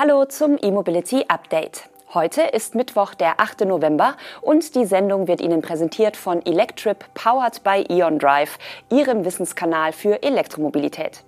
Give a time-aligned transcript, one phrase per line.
[0.00, 1.88] Hallo zum E-Mobility Update.
[2.14, 3.62] Heute ist Mittwoch, der 8.
[3.62, 8.58] November und die Sendung wird Ihnen präsentiert von Electrip Powered by Eon Drive,
[8.90, 11.24] Ihrem Wissenskanal für Elektromobilität.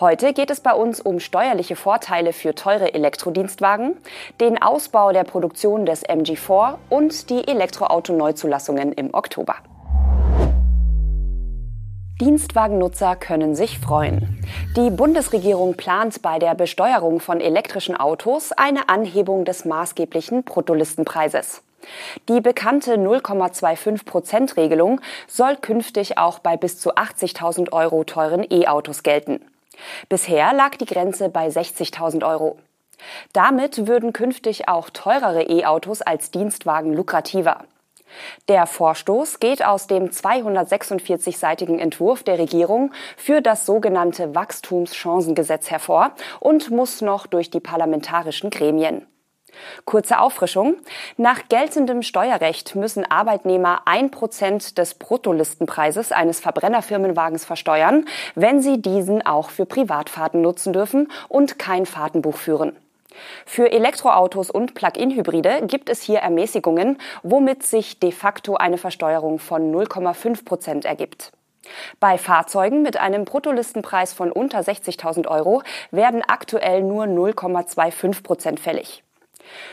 [0.00, 3.96] Heute geht es bei uns um steuerliche Vorteile für teure Elektrodienstwagen,
[4.40, 9.54] den Ausbau der Produktion des MG4 und die Elektroauto-Neuzulassungen im Oktober.
[12.20, 14.44] Dienstwagennutzer können sich freuen.
[14.76, 21.62] Die Bundesregierung plant bei der Besteuerung von elektrischen Autos eine Anhebung des maßgeblichen Bruttolistenpreises.
[22.28, 29.02] Die bekannte 0,25 Prozent Regelung soll künftig auch bei bis zu 80.000 Euro teuren E-Autos
[29.02, 29.40] gelten.
[30.10, 32.58] Bisher lag die Grenze bei 60.000 Euro.
[33.32, 37.64] Damit würden künftig auch teurere E-Autos als Dienstwagen lukrativer.
[38.48, 46.70] Der Vorstoß geht aus dem 246-seitigen Entwurf der Regierung für das sogenannte Wachstumschancengesetz hervor und
[46.70, 49.06] muss noch durch die parlamentarischen Gremien.
[49.84, 50.76] Kurze Auffrischung.
[51.16, 59.24] Nach geltendem Steuerrecht müssen Arbeitnehmer ein Prozent des Bruttolistenpreises eines Verbrennerfirmenwagens versteuern, wenn sie diesen
[59.26, 62.76] auch für Privatfahrten nutzen dürfen und kein Fahrtenbuch führen.
[63.46, 69.72] Für Elektroautos und Plug-in-Hybride gibt es hier Ermäßigungen, womit sich de facto eine Versteuerung von
[69.72, 71.32] 0,5 Prozent ergibt.
[71.98, 79.02] Bei Fahrzeugen mit einem Bruttolistenpreis von unter 60.000 Euro werden aktuell nur 0,25 Prozent fällig.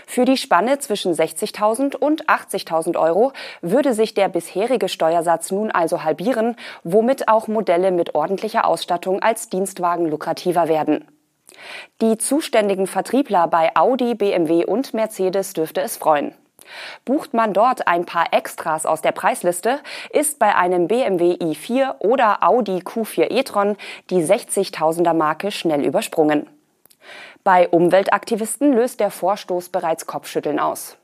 [0.06, 3.31] Für die Spanne zwischen 60.000 und 80.000 Euro
[3.62, 9.50] würde sich der bisherige Steuersatz nun also halbieren, womit auch Modelle mit ordentlicher Ausstattung als
[9.50, 11.06] Dienstwagen lukrativer werden.
[12.02, 16.33] Die zuständigen Vertriebler bei Audi, BMW und Mercedes dürfte es freuen.
[17.05, 19.80] Bucht man dort ein paar Extras aus der Preisliste,
[20.11, 23.78] ist bei einem BMW i4 oder Audi Q4 e-tron
[24.09, 26.47] die 60.000er Marke schnell übersprungen.
[27.44, 30.97] Bei Umweltaktivisten löst der Vorstoß bereits Kopfschütteln aus.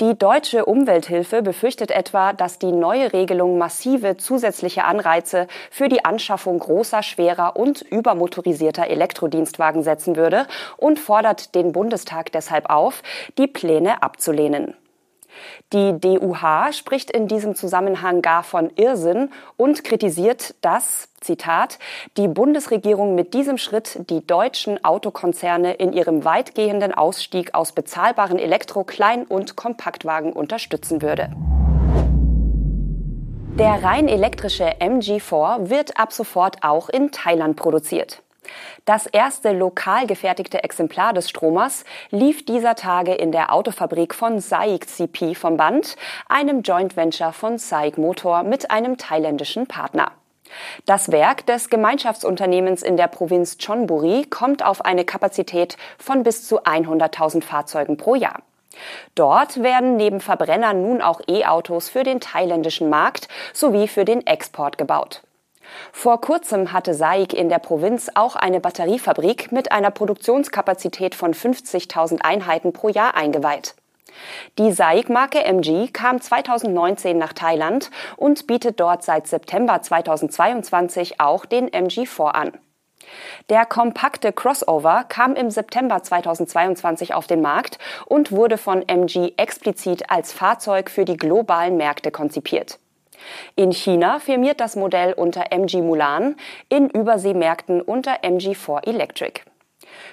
[0.00, 6.58] Die deutsche Umwelthilfe befürchtet etwa, dass die neue Regelung massive zusätzliche Anreize für die Anschaffung
[6.58, 13.02] großer, schwerer und übermotorisierter Elektrodienstwagen setzen würde und fordert den Bundestag deshalb auf,
[13.38, 14.74] die Pläne abzulehnen.
[15.72, 21.78] Die DUH spricht in diesem Zusammenhang gar von Irrsinn und kritisiert, dass, Zitat,
[22.16, 28.84] die Bundesregierung mit diesem Schritt die deutschen Autokonzerne in ihrem weitgehenden Ausstieg aus bezahlbaren Elektro-,
[28.84, 31.30] Klein- und Kompaktwagen unterstützen würde.
[33.58, 38.22] Der rein elektrische MG4 wird ab sofort auch in Thailand produziert.
[38.84, 44.88] Das erste lokal gefertigte Exemplar des Stromers lief dieser Tage in der Autofabrik von SAIC
[44.88, 45.96] CP vom Band,
[46.28, 50.12] einem Joint Venture von SAIC Motor mit einem thailändischen Partner.
[50.84, 56.62] Das Werk des Gemeinschaftsunternehmens in der Provinz Chonburi kommt auf eine Kapazität von bis zu
[56.62, 58.42] 100.000 Fahrzeugen pro Jahr.
[59.14, 64.78] Dort werden neben Verbrennern nun auch E-Autos für den thailändischen Markt sowie für den Export
[64.78, 65.22] gebaut.
[65.92, 72.20] Vor kurzem hatte SAIC in der Provinz auch eine Batteriefabrik mit einer Produktionskapazität von 50.000
[72.22, 73.74] Einheiten pro Jahr eingeweiht.
[74.58, 81.68] Die SAIC-Marke MG kam 2019 nach Thailand und bietet dort seit September 2022 auch den
[81.68, 82.52] MG4 an.
[83.48, 90.10] Der kompakte Crossover kam im September 2022 auf den Markt und wurde von MG explizit
[90.10, 92.78] als Fahrzeug für die globalen Märkte konzipiert.
[93.56, 96.36] In China firmiert das Modell unter MG Mulan,
[96.68, 99.40] in Überseemärkten unter MG4 Electric.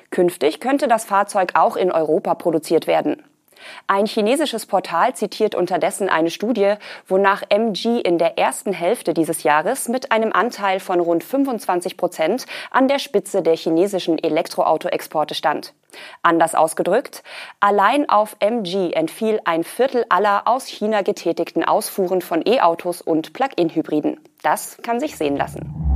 [0.09, 3.23] Künftig könnte das Fahrzeug auch in Europa produziert werden.
[3.87, 6.75] Ein chinesisches Portal zitiert unterdessen eine Studie,
[7.07, 12.45] wonach MG in der ersten Hälfte dieses Jahres mit einem Anteil von rund 25 Prozent
[12.71, 15.73] an der Spitze der chinesischen Elektroautoexporte stand.
[16.21, 17.23] Anders ausgedrückt,
[17.59, 24.19] allein auf MG entfiel ein Viertel aller aus China getätigten Ausfuhren von E-Autos und Plug-in-Hybriden.
[24.43, 25.86] Das kann sich sehen lassen.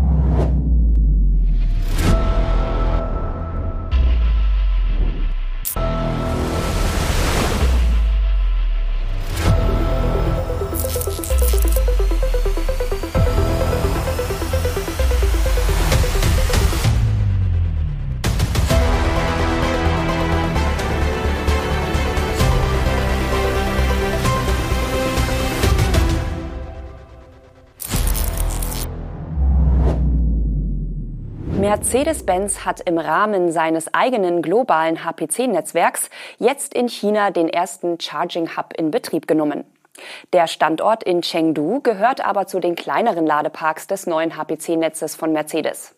[31.71, 38.73] Mercedes-Benz hat im Rahmen seines eigenen globalen HPC-Netzwerks jetzt in China den ersten Charging Hub
[38.75, 39.63] in Betrieb genommen.
[40.33, 45.95] Der Standort in Chengdu gehört aber zu den kleineren Ladeparks des neuen HPC-Netzes von Mercedes.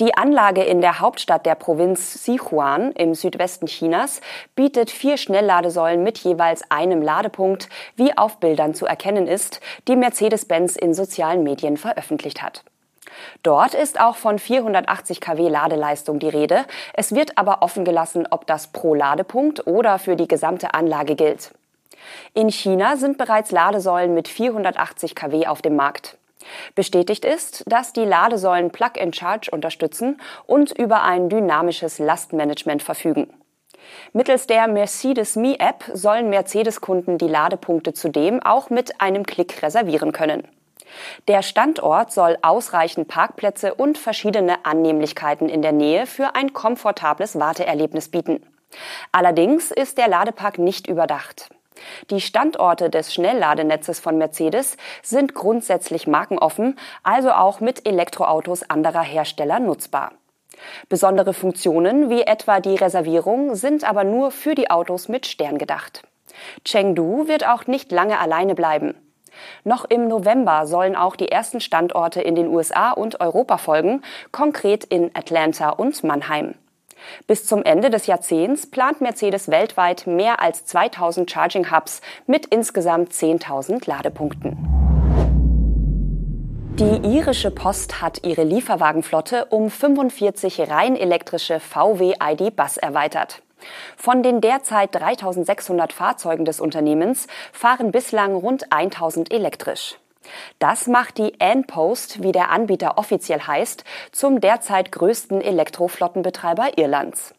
[0.00, 4.20] Die Anlage in der Hauptstadt der Provinz Sichuan im Südwesten Chinas
[4.56, 10.74] bietet vier Schnellladesäulen mit jeweils einem Ladepunkt, wie auf Bildern zu erkennen ist, die Mercedes-Benz
[10.74, 12.64] in sozialen Medien veröffentlicht hat.
[13.42, 16.64] Dort ist auch von 480 kW Ladeleistung die Rede.
[16.94, 21.52] Es wird aber offen gelassen, ob das pro Ladepunkt oder für die gesamte Anlage gilt.
[22.34, 26.16] In China sind bereits Ladesäulen mit 480 kW auf dem Markt.
[26.74, 33.32] Bestätigt ist, dass die Ladesäulen Plug-in-Charge unterstützen und über ein dynamisches Lastmanagement verfügen.
[34.12, 40.12] Mittels der Mercedes Me App sollen Mercedes-Kunden die Ladepunkte zudem auch mit einem Klick reservieren
[40.12, 40.46] können.
[41.26, 48.08] Der Standort soll ausreichend Parkplätze und verschiedene Annehmlichkeiten in der Nähe für ein komfortables Warteerlebnis
[48.10, 48.42] bieten.
[49.12, 51.48] Allerdings ist der Ladepark nicht überdacht.
[52.10, 59.60] Die Standorte des Schnellladenetzes von Mercedes sind grundsätzlich markenoffen, also auch mit Elektroautos anderer Hersteller
[59.60, 60.12] nutzbar.
[60.88, 66.02] Besondere Funktionen wie etwa die Reservierung sind aber nur für die Autos mit Stern gedacht.
[66.64, 68.94] Chengdu wird auch nicht lange alleine bleiben.
[69.64, 74.02] Noch im November sollen auch die ersten Standorte in den USA und Europa folgen,
[74.32, 76.54] konkret in Atlanta und Mannheim.
[77.26, 83.12] Bis zum Ende des Jahrzehnts plant Mercedes weltweit mehr als 2000 Charging Hubs mit insgesamt
[83.12, 84.56] 10.000 Ladepunkten.
[86.78, 93.42] Die irische Post hat ihre Lieferwagenflotte um 45 rein elektrische VW ID Bus erweitert.
[93.96, 99.96] Von den derzeit 3600 Fahrzeugen des Unternehmens fahren bislang rund 1000 elektrisch.
[100.58, 107.34] Das macht die N-Post, wie der Anbieter offiziell heißt, zum derzeit größten Elektroflottenbetreiber Irlands.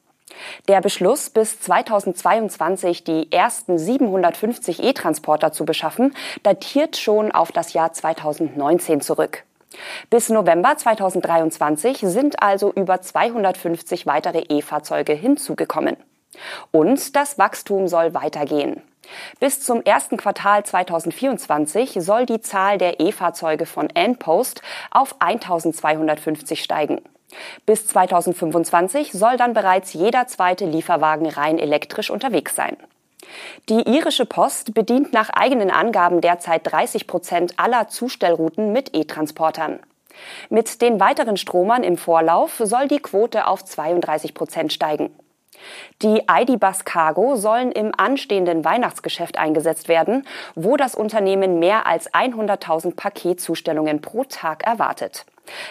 [0.68, 7.94] Der Beschluss, bis 2022 die ersten 750 E-Transporter zu beschaffen, datiert schon auf das Jahr
[7.94, 9.44] 2019 zurück.
[10.10, 15.98] Bis November 2023 sind also über 250 weitere E-Fahrzeuge hinzugekommen.
[16.72, 18.82] Und das Wachstum soll weitergehen.
[19.40, 27.02] Bis zum ersten Quartal 2024 soll die Zahl der E-Fahrzeuge von N-Post auf 1250 steigen.
[27.66, 32.78] Bis 2025 soll dann bereits jeder zweite Lieferwagen rein elektrisch unterwegs sein.
[33.68, 39.80] Die irische Post bedient nach eigenen Angaben derzeit 30 Prozent aller Zustellrouten mit E-Transportern.
[40.50, 45.12] Mit den weiteren Stromern im Vorlauf soll die Quote auf 32 Prozent steigen.
[46.02, 50.26] Die ID-Bus Cargo sollen im anstehenden Weihnachtsgeschäft eingesetzt werden,
[50.56, 55.26] wo das Unternehmen mehr als 100.000 Paketzustellungen pro Tag erwartet.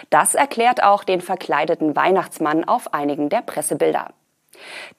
[0.09, 4.09] Das erklärt auch den verkleideten Weihnachtsmann auf einigen der Pressebilder.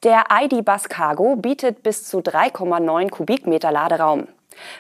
[0.02, 4.26] Der ID-Bus Cargo bietet bis zu 3,9 Kubikmeter Laderaum.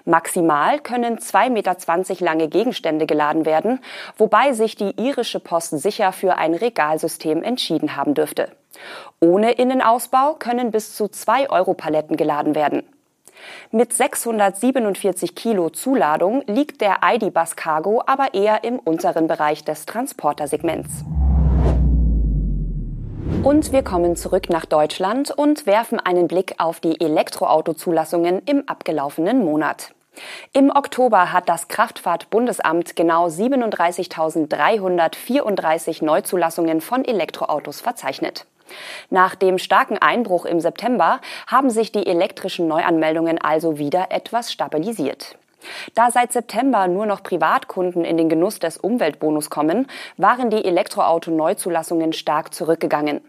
[0.04, 3.80] Maximal können 2,20 Meter lange Gegenstände geladen werden,
[4.16, 8.48] wobei sich die irische Post sicher für ein Regalsystem entschieden haben dürfte.
[9.20, 12.82] Ohne Innenausbau können bis zu 2 Euro Paletten geladen werden.
[13.70, 21.04] Mit 647 Kilo Zuladung liegt der ID-Bus Cargo aber eher im unteren Bereich des Transportersegments.
[23.42, 29.42] Und wir kommen zurück nach Deutschland und werfen einen Blick auf die Elektroautozulassungen im abgelaufenen
[29.42, 29.94] Monat.
[30.52, 38.44] Im Oktober hat das Kraftfahrtbundesamt genau 37.334 Neuzulassungen von Elektroautos verzeichnet.
[39.08, 45.38] Nach dem starken Einbruch im September haben sich die elektrischen Neuanmeldungen also wieder etwas stabilisiert.
[45.94, 49.86] Da seit September nur noch Privatkunden in den Genuss des Umweltbonus kommen,
[50.16, 53.20] waren die Elektroauto-Neuzulassungen stark zurückgegangen.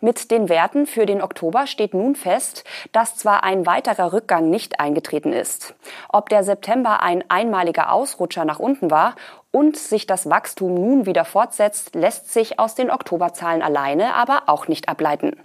[0.00, 4.80] Mit den Werten für den Oktober steht nun fest, dass zwar ein weiterer Rückgang nicht
[4.80, 5.74] eingetreten ist.
[6.08, 9.14] Ob der September ein einmaliger Ausrutscher nach unten war
[9.50, 14.68] und sich das Wachstum nun wieder fortsetzt, lässt sich aus den Oktoberzahlen alleine aber auch
[14.68, 15.40] nicht ableiten.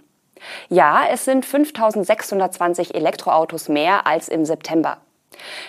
[0.68, 4.98] Ja, es sind 5620 Elektroautos mehr als im September.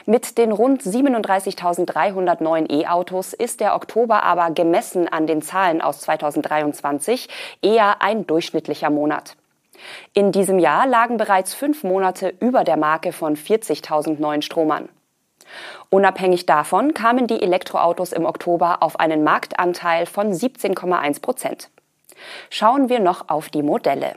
[0.06, 6.02] Mit den rund 37.300 neuen E-Autos ist der Oktober aber gemessen an den Zahlen aus
[6.02, 7.30] 2023
[7.62, 9.36] eher ein durchschnittlicher Monat.
[10.14, 14.90] In diesem Jahr lagen bereits fünf Monate über der Marke von 40.000 neuen Stromern.
[15.90, 21.70] Unabhängig davon kamen die Elektroautos im Oktober auf einen Marktanteil von 17,1 Prozent.
[22.50, 24.16] Schauen wir noch auf die Modelle.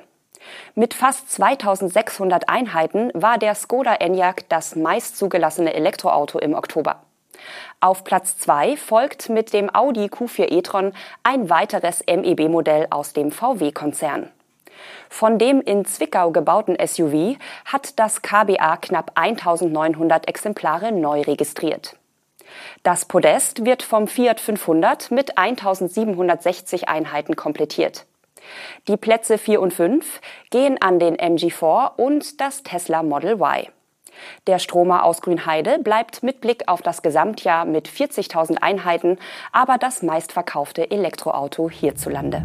[0.75, 7.03] Mit fast 2600 Einheiten war der Skoda Enyaq das meist zugelassene Elektroauto im Oktober.
[7.81, 14.31] Auf Platz 2 folgt mit dem Audi Q4 e-tron ein weiteres MEB-Modell aus dem VW-Konzern.
[15.09, 21.97] Von dem in Zwickau gebauten SUV hat das KBA knapp 1900 Exemplare neu registriert.
[22.83, 28.07] Das Podest wird vom Fiat 500 mit 1760 Einheiten komplettiert.
[28.89, 33.67] Die Plätze 4 und 5 gehen an den MG4 und das Tesla Model Y.
[34.47, 39.19] Der Stromer aus Grünheide bleibt mit Blick auf das Gesamtjahr mit 40.000 Einheiten
[39.53, 42.45] aber das meistverkaufte Elektroauto hierzulande.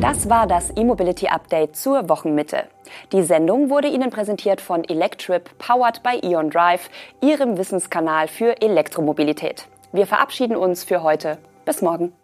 [0.00, 2.64] Das war das E-Mobility Update zur Wochenmitte.
[3.12, 6.88] Die Sendung wurde Ihnen präsentiert von Electrip, powered by Ion Drive,
[7.20, 9.66] Ihrem Wissenskanal für Elektromobilität.
[9.92, 11.36] Wir verabschieden uns für heute.
[11.66, 12.14] Bis morgen.